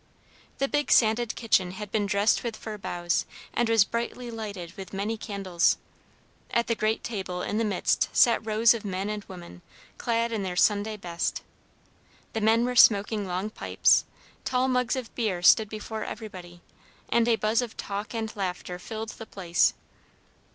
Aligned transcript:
The 0.57 0.67
big 0.67 0.91
sanded 0.91 1.35
kitchen 1.35 1.73
had 1.73 1.91
been 1.91 2.07
dressed 2.07 2.41
with 2.43 2.55
fir 2.55 2.79
boughs, 2.79 3.27
and 3.53 3.69
was 3.69 3.85
brightly 3.85 4.31
lighted 4.31 4.73
with 4.75 4.93
many 4.93 5.15
candles. 5.15 5.77
At 6.49 6.65
the 6.65 6.73
great 6.73 7.03
table 7.03 7.43
in 7.43 7.59
the 7.59 7.63
midst 7.63 8.09
sat 8.11 8.43
rows 8.43 8.73
of 8.73 8.83
men 8.83 9.11
and 9.11 9.23
women, 9.25 9.61
clad 9.99 10.31
in 10.31 10.41
their 10.41 10.55
Sunday 10.55 10.97
best. 10.97 11.43
The 12.33 12.41
men 12.41 12.65
were 12.65 12.75
smoking 12.75 13.27
long 13.27 13.51
pipes, 13.51 14.03
tall 14.43 14.67
mugs 14.67 14.95
of 14.95 15.13
beer 15.13 15.43
stood 15.43 15.69
before 15.69 16.03
everybody, 16.03 16.61
and 17.09 17.27
a 17.27 17.35
buzz 17.35 17.61
of 17.61 17.77
talk 17.77 18.15
and 18.15 18.35
laughter 18.35 18.79
filled 18.79 19.09
the 19.09 19.27
place. 19.27 19.75